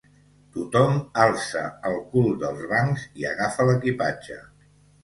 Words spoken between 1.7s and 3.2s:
el cul dels bancs